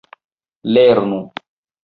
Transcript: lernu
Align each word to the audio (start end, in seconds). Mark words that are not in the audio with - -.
lernu 0.73 1.21